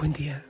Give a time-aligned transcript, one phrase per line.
[0.00, 0.46] Buen día.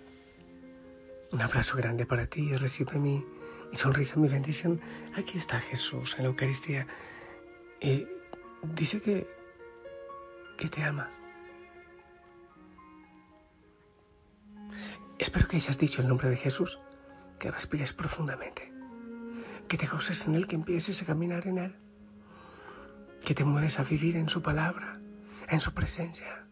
[1.32, 3.26] Un abrazo grande para ti y recibe mi,
[3.72, 4.80] mi sonrisa, mi bendición.
[5.16, 6.86] Aquí está Jesús en la Eucaristía.
[7.80, 8.06] Y
[8.62, 9.26] dice que,
[10.56, 11.10] que te ama.
[15.18, 16.78] Espero que hayas dicho el nombre de Jesús,
[17.40, 18.72] que respires profundamente,
[19.66, 21.76] que te goces en Él, que empieces a caminar en Él,
[23.24, 25.00] que te mueves a vivir en su palabra,
[25.48, 26.46] en su presencia,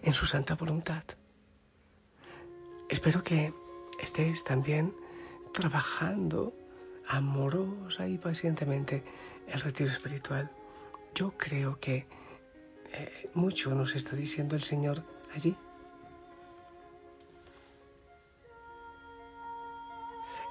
[0.00, 1.04] en su santa voluntad.
[2.92, 3.54] Espero que
[4.00, 4.94] estés también
[5.54, 6.52] trabajando
[7.08, 9.02] amorosa y pacientemente
[9.48, 10.50] el retiro espiritual.
[11.14, 12.06] Yo creo que
[12.92, 15.02] eh, mucho nos está diciendo el Señor
[15.34, 15.56] allí.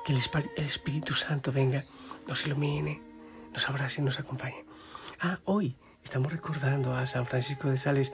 [0.03, 1.85] Que el, Espíritu Santo venga,
[2.27, 3.03] nos ilumine,
[3.53, 4.65] nos abrace y nos acompañe.
[5.19, 8.13] Ah, hoy estamos recordando a San Francisco de Sales,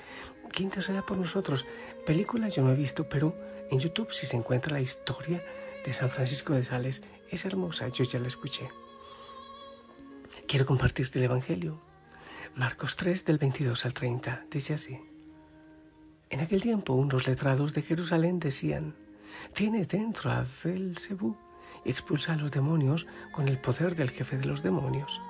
[0.51, 1.65] que interceda por nosotros.
[2.05, 3.33] Película yo no he visto, pero
[3.69, 5.43] en YouTube si se encuentra la historia
[5.85, 7.03] de San Francisco de Sales.
[7.29, 8.69] Es hermosa, yo ya la escuché.
[10.47, 11.81] Quiero compartirte el Evangelio.
[12.55, 14.99] Marcos 3 del 22 al 30 dice así.
[16.29, 18.95] En aquel tiempo unos letrados de Jerusalén decían,
[19.53, 21.37] tiene dentro a Belzebú
[21.85, 25.21] y expulsa a los demonios con el poder del jefe de los demonios.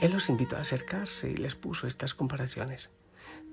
[0.00, 2.90] Él los invitó a acercarse y les puso estas comparaciones.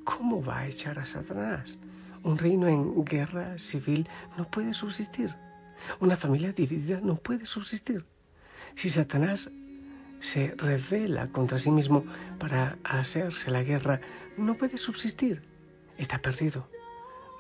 [0.03, 1.80] ¿Cómo va a echar a Satanás?
[2.23, 5.36] Un reino en guerra civil no puede subsistir.
[6.00, 8.06] Una familia dividida no puede subsistir.
[8.75, 9.50] Si Satanás
[10.19, 12.06] se revela contra sí mismo
[12.38, 14.00] para hacerse la guerra,
[14.38, 15.41] no puede subsistir.
[15.97, 16.68] Está perdido.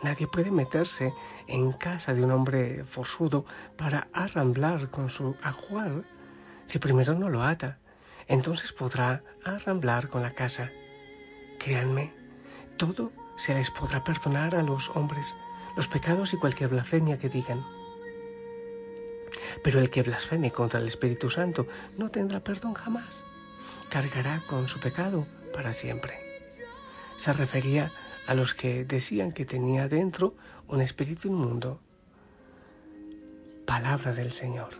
[0.01, 1.13] Nadie puede meterse
[1.47, 3.45] en casa de un hombre forzudo
[3.77, 6.03] para arramblar con su ajuar
[6.65, 7.77] si primero no lo ata.
[8.27, 10.71] Entonces podrá arramblar con la casa.
[11.59, 12.13] Créanme,
[12.77, 13.11] todo
[13.41, 15.35] se les podrá perdonar a los hombres
[15.75, 17.65] los pecados y cualquier blasfemia que digan.
[19.63, 21.65] Pero el que blasfeme contra el Espíritu Santo
[21.97, 23.23] no tendrá perdón jamás.
[23.89, 25.25] Cargará con su pecado
[25.55, 26.19] para siempre.
[27.17, 27.91] Se refería
[28.27, 30.35] a los que decían que tenía dentro
[30.67, 31.79] un espíritu inmundo.
[33.65, 34.75] Palabra del Señor.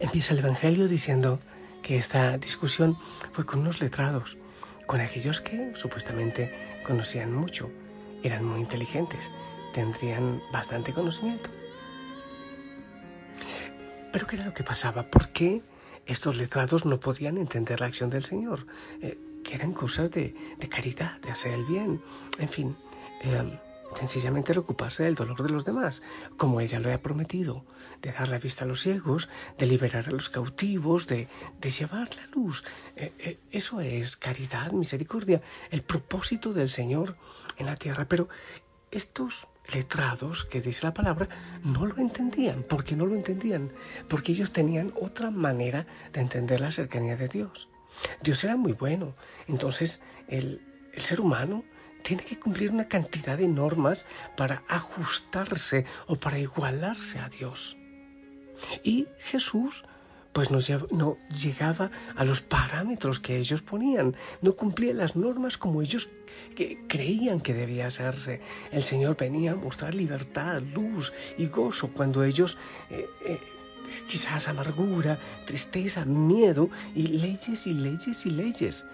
[0.00, 1.38] Empieza el Evangelio diciendo
[1.84, 2.96] que esta discusión
[3.32, 4.38] fue con unos letrados,
[4.86, 6.50] con aquellos que supuestamente
[6.82, 7.70] conocían mucho,
[8.22, 9.30] eran muy inteligentes,
[9.74, 11.50] tendrían bastante conocimiento.
[14.10, 15.10] Pero ¿qué era lo que pasaba?
[15.10, 15.62] ¿Por qué
[16.06, 18.66] estos letrados no podían entender la acción del Señor?
[19.02, 22.00] Eh, que eran cosas de, de, caridad, de hacer el bien,
[22.38, 22.76] en fin.
[23.22, 23.58] Eh,
[23.94, 26.02] sencillamente ocuparse del dolor de los demás,
[26.36, 27.64] como ella lo había prometido,
[28.02, 29.28] de dar la vista a los ciegos,
[29.58, 31.28] de liberar a los cautivos, de,
[31.60, 32.64] de llevar la luz.
[32.96, 37.16] Eh, eh, eso es caridad, misericordia, el propósito del Señor
[37.56, 38.06] en la tierra.
[38.08, 38.28] Pero
[38.90, 41.28] estos letrados que dice la palabra
[41.62, 42.62] no lo entendían.
[42.62, 43.72] ¿Por qué no lo entendían?
[44.08, 47.68] Porque ellos tenían otra manera de entender la cercanía de Dios.
[48.22, 49.14] Dios era muy bueno.
[49.46, 50.60] Entonces el,
[50.92, 51.64] el ser humano
[52.04, 54.06] tiene que cumplir una cantidad de normas
[54.36, 57.76] para ajustarse o para igualarse a Dios.
[58.84, 59.82] Y Jesús
[60.32, 66.08] pues no, llegaba a los parámetros que ellos ponían, no cumplía las normas como ellos
[66.88, 68.40] creían que debía hacerse.
[68.72, 72.58] El Señor venía a mostrar libertad, luz y gozo cuando ellos
[72.90, 73.38] eh, eh,
[74.08, 78.86] quizás amargura, tristeza, miedo y leyes y leyes y leyes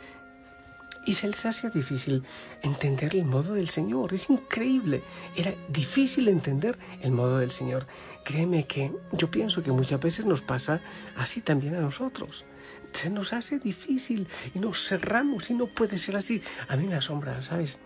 [1.10, 2.22] y se les hacía difícil
[2.62, 4.14] entender el modo del Señor.
[4.14, 5.02] Es increíble.
[5.34, 7.88] Era difícil entender el modo del Señor.
[8.24, 10.80] Créeme que yo pienso que muchas veces nos pasa
[11.16, 12.44] así también a nosotros.
[12.92, 16.42] Se nos hace difícil y nos cerramos y no puede ser así.
[16.68, 17.80] A mí me asombra, ¿sabes?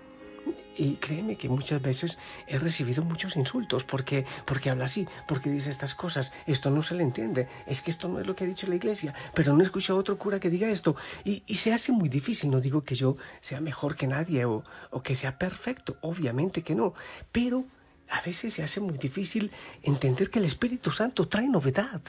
[0.76, 3.84] Y créeme que muchas veces he recibido muchos insultos.
[3.84, 7.90] Porque, porque habla así, porque dice estas cosas, esto no se le entiende, es que
[7.90, 10.18] esto no es lo que ha dicho la iglesia, pero no he escuchado a otro
[10.18, 10.96] cura que diga esto.
[11.24, 14.62] Y, se hace muy difícil, no digo que yo sea mejor que nadie o
[15.02, 16.94] que sea perfecto, obviamente que no,
[17.32, 17.64] pero
[18.10, 19.50] a veces se hace muy difícil
[19.82, 22.02] entender que el Espíritu Santo trae novedad.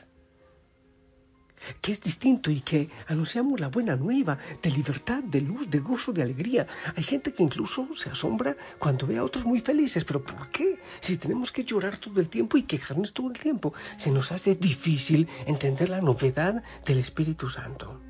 [1.82, 6.14] Que es distinto y que anunciamos la buena nueva de libertad, de luz, de gozo,
[6.14, 6.68] de alegría.
[6.96, 10.80] Hay gente que incluso se asombra cuando ve a otros muy felices, pero ¿por qué?
[11.00, 14.56] Si tenemos que llorar todo el tiempo y quejarnos todo el tiempo, se nos hace
[14.56, 18.02] difícil entender la novedad del Espíritu Santo.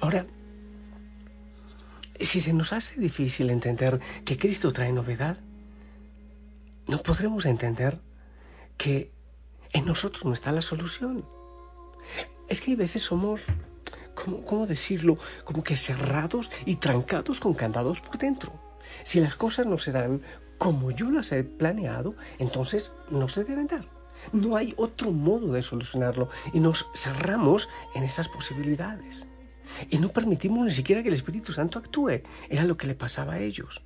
[0.00, 0.26] Ahora,
[2.20, 5.38] si se nos hace difícil entender que Cristo trae novedad,
[6.86, 8.00] no podremos entender
[8.76, 9.12] que
[9.72, 11.24] en nosotros no está la solución.
[12.50, 13.44] Es que hay veces somos,
[14.44, 15.18] ¿cómo, decirlo?
[15.44, 18.52] Como que cerrados y trancados con candados por dentro.
[19.04, 20.20] Si las cosas no se dan
[20.58, 23.86] como yo las he planeado, entonces no se deben dar.
[24.32, 29.28] No hay otro modo de solucionarlo y nos cerramos en esas posibilidades.
[29.88, 32.22] Y no permitimos ni siquiera que el Espíritu Santo actúe.
[32.48, 33.80] Era lo que le pasaba a ellos.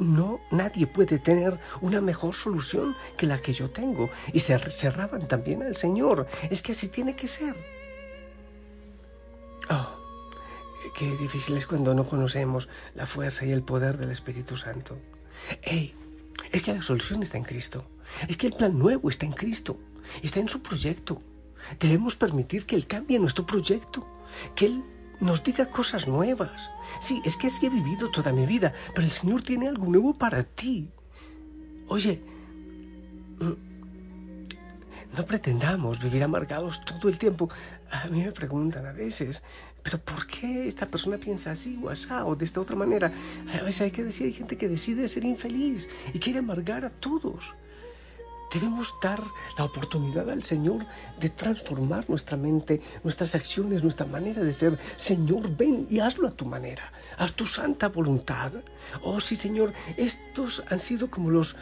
[0.00, 4.10] No, nadie puede tener una mejor solución que la que yo tengo.
[4.32, 6.26] Y se cerraban también al Señor.
[6.50, 7.79] Es que así tiene que ser.
[11.00, 14.98] Qué difícil es cuando no conocemos la fuerza y el poder del Espíritu Santo.
[15.62, 15.94] ¡Ey!
[16.52, 17.86] Es que la solución está en Cristo.
[18.28, 19.78] Es que el plan nuevo está en Cristo.
[20.22, 21.22] Está en su proyecto.
[21.78, 24.06] Debemos permitir que Él cambie nuestro proyecto.
[24.54, 24.84] Que Él
[25.20, 26.70] nos diga cosas nuevas.
[27.00, 30.12] Sí, es que así he vivido toda mi vida, pero el Señor tiene algo nuevo
[30.12, 30.90] para ti.
[31.88, 32.20] Oye,
[35.16, 37.48] no pretendamos vivir amargados todo el tiempo.
[37.90, 39.42] A mí me preguntan a veces,
[39.82, 43.12] pero ¿por qué esta persona piensa así o así o de esta otra manera?
[43.58, 46.90] A veces hay que decir, hay gente que decide ser infeliz y quiere amargar a
[46.90, 47.54] todos.
[48.52, 49.22] Debemos dar
[49.56, 50.84] la oportunidad al Señor
[51.20, 54.76] de transformar nuestra mente, nuestras acciones, nuestra manera de ser.
[54.96, 56.92] Señor, ven y hazlo a tu manera.
[57.16, 58.52] Haz tu santa voluntad.
[59.02, 61.54] Oh sí, Señor, estos han sido como los,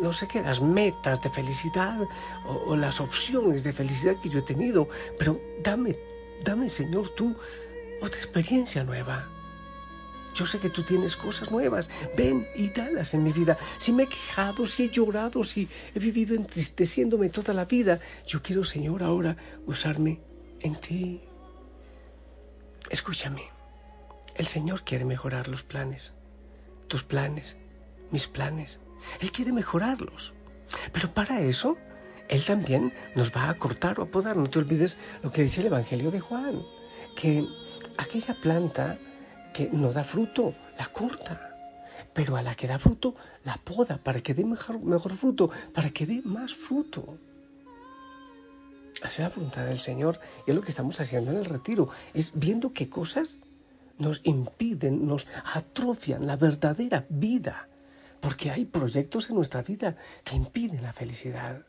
[0.00, 1.98] no sé qué, las metas de felicidad
[2.46, 4.88] o, las opciones de felicidad que yo he tenido.
[5.18, 5.96] Pero dame,
[6.44, 7.36] dame, Señor, tú
[8.02, 9.28] otra experiencia nueva.
[10.34, 11.90] Yo sé que tú tienes cosas nuevas.
[12.16, 13.58] Ven y dalas en mi vida.
[13.78, 18.42] Si me he quejado, si he llorado, si he vivido entristeciéndome toda la vida, yo
[18.42, 19.36] quiero, Señor, ahora
[19.66, 20.20] gozarme
[20.60, 21.20] en ti.
[22.90, 23.42] Escúchame.
[24.36, 26.14] El Señor quiere mejorar los planes.
[26.86, 27.56] Tus planes,
[28.10, 28.80] mis planes.
[29.20, 30.34] Él quiere mejorarlos.
[30.92, 31.76] Pero para eso,
[32.28, 34.36] Él también nos va a cortar o a podar.
[34.36, 36.62] No te olvides lo que dice el Evangelio de Juan.
[37.16, 37.44] Que
[37.96, 38.98] aquella planta
[39.52, 41.56] que no da fruto, la corta.
[42.12, 43.14] Pero a la que da fruto,
[43.44, 47.18] la poda para que dé mejor, mejor fruto, para que dé más fruto.
[49.02, 51.88] Hacer la voluntad del Señor y es lo que estamos haciendo en el retiro.
[52.12, 53.38] Es viendo qué cosas
[53.98, 57.69] nos impiden, nos atrofian la verdadera vida.
[58.20, 61.64] Porque hay proyectos en nuestra vida que impiden la felicidad.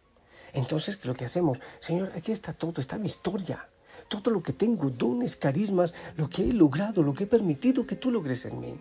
[0.54, 1.60] Entonces, ¿qué lo que hacemos?
[1.80, 3.70] Señor, aquí está todo, está mi historia
[4.08, 7.96] todo lo que tengo, dones, carismas, lo que he logrado, lo que he permitido que
[7.96, 8.80] tú logres en mí.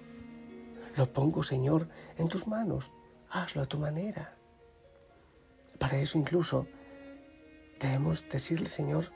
[0.96, 1.88] Lo pongo, Señor,
[2.18, 2.90] en tus manos.
[3.30, 4.34] Hazlo a tu manera.
[5.78, 6.66] Para eso incluso
[7.78, 9.12] debemos decirle, Señor,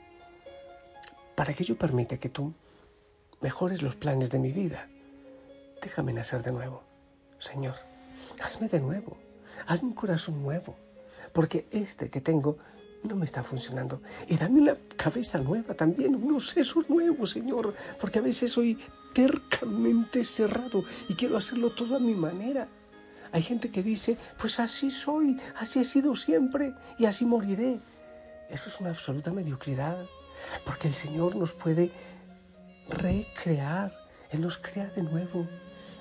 [1.35, 2.53] para que yo permita que tú
[3.41, 4.89] mejores los planes de mi vida,
[5.81, 6.83] déjame nacer de nuevo.
[7.37, 7.75] Señor,
[8.43, 9.17] hazme de nuevo,
[9.67, 10.75] hazme un corazón nuevo,
[11.33, 12.57] porque este que tengo
[13.03, 14.01] no me está funcionando.
[14.27, 18.79] Y dame una cabeza nueva también, unos sesos nuevos, Señor, porque a veces soy
[19.13, 22.67] tercamente cerrado y quiero hacerlo todo a mi manera.
[23.31, 27.79] Hay gente que dice, pues así soy, así he sido siempre y así moriré.
[28.49, 30.05] Eso es una absoluta mediocridad,
[30.65, 31.91] porque el Señor nos puede
[32.89, 33.93] recrear,
[34.29, 35.47] Él nos crea de nuevo.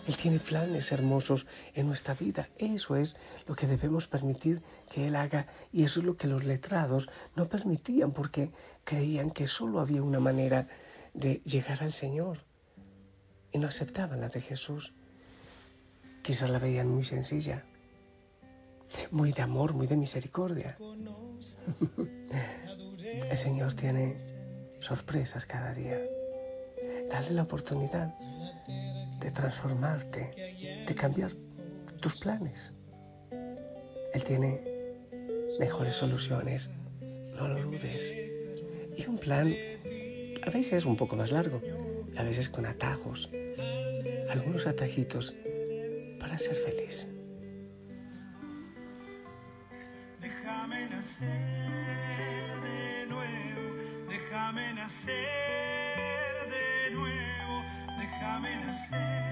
[0.06, 2.48] Él tiene planes hermosos en nuestra vida.
[2.58, 4.62] Eso es lo que debemos permitir
[4.92, 8.50] que Él haga y eso es lo que los letrados no permitían porque
[8.84, 10.68] creían que solo había una manera
[11.14, 12.44] de llegar al Señor
[13.52, 14.92] y no aceptaban la de Jesús.
[16.22, 17.64] Quizás la veían muy sencilla,
[19.10, 20.76] muy de amor, muy de misericordia.
[23.30, 24.16] El Señor tiene
[24.80, 25.98] sorpresas cada día.
[27.08, 28.14] Dale la oportunidad
[29.24, 31.30] de transformarte, de cambiar
[32.00, 32.74] tus planes.
[34.12, 34.60] Él tiene
[35.58, 36.68] mejores soluciones,
[37.34, 38.14] no lo dudes.
[38.96, 39.54] Y un plan
[40.42, 41.62] a veces es un poco más largo,
[42.18, 43.30] a veces con atajos,
[44.28, 45.34] algunos atajitos
[46.20, 47.08] para ser feliz.
[50.20, 51.28] Déjame nacer
[52.62, 55.63] de nuevo, déjame nacer
[58.74, 59.23] déjame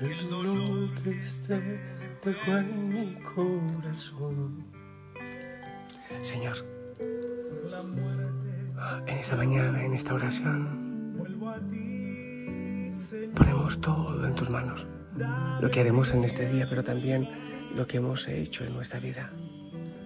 [0.00, 1.60] el dolor que está
[2.24, 4.64] dejó en mi corazón.
[6.22, 6.56] Señor,
[9.06, 11.16] en esta mañana, en esta oración,
[13.36, 14.86] ponemos todo en tus manos.
[15.60, 17.28] Lo que haremos en este día, pero también
[17.74, 19.30] lo que hemos hecho en nuestra vida.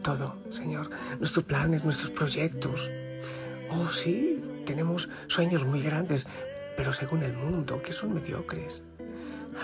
[0.02, 2.90] Todo, Señor, nuestros planes, nuestros proyectos.
[3.70, 4.36] Oh, sí,
[4.66, 6.26] tenemos sueños muy grandes,
[6.76, 8.82] pero según el mundo, que son mediocres.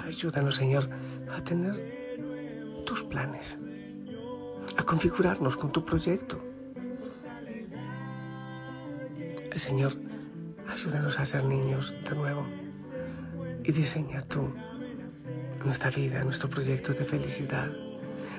[0.04, 0.88] Ayúdanos, Señor,
[1.30, 3.58] a tener tus planes,
[4.76, 6.38] a configurarnos con tu proyecto.
[9.56, 9.92] Señor,
[10.66, 12.46] ayúdanos a ser niños de nuevo
[13.62, 14.54] y diseña tú
[15.64, 17.70] nuestra vida, nuestro proyecto de felicidad,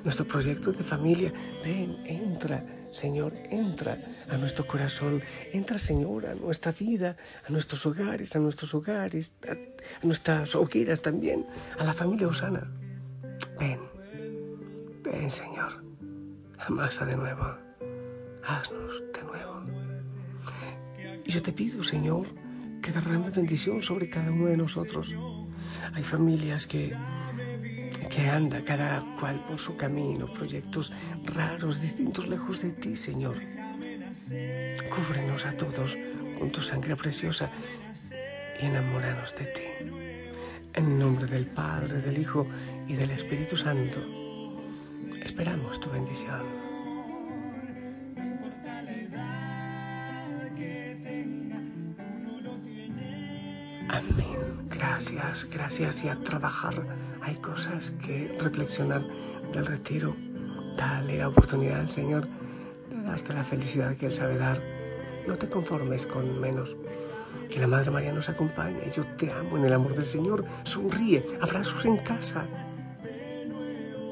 [0.03, 1.31] nuestro proyecto de familia.
[1.63, 3.97] Ven, entra, Señor, entra
[4.29, 5.21] a nuestro corazón,
[5.53, 7.15] entra, Señor, a nuestra vida,
[7.47, 11.45] a nuestros hogares, a nuestros hogares, a, nuestras hogueras también,
[11.79, 12.69] a la familia Osana.
[13.57, 13.79] Ven,
[15.03, 15.83] ven, Señor,
[16.59, 17.57] amasa de nuevo,
[18.43, 19.63] haznos de nuevo.
[21.25, 22.27] Y yo te pido, Señor,
[22.81, 25.15] que derrame bendición sobre cada uno de nosotros.
[25.93, 26.93] Hay familias que,
[28.11, 30.91] que anda cada cual por su camino, proyectos
[31.23, 33.37] raros, distintos, lejos de ti, Señor.
[34.93, 35.97] Cúbrenos a todos
[36.37, 37.49] con tu sangre preciosa
[38.61, 39.61] y enamóranos de ti.
[40.73, 42.47] En nombre del Padre, del Hijo
[42.87, 43.99] y del Espíritu Santo,
[45.23, 46.60] esperamos tu bendición.
[53.91, 54.69] Amén.
[54.69, 56.73] Gracias, gracias y a trabajar.
[57.21, 59.05] Hay cosas que reflexionar
[59.51, 60.15] del retiro.
[60.77, 62.27] Dale la oportunidad al Señor
[62.89, 64.61] de darte la felicidad que Él sabe dar.
[65.27, 66.77] No te conformes con menos.
[67.49, 68.89] Que la Madre María nos acompañe.
[68.89, 70.45] Yo te amo en el amor del Señor.
[70.63, 71.25] Sonríe.
[71.41, 72.47] Abrazos en casa.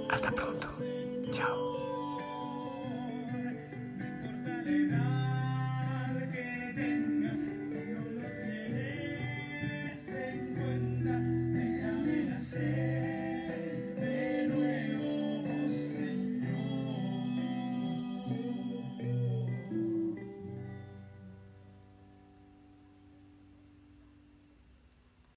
[0.09, 0.67] Hasta pronto.
[1.31, 1.57] Chao.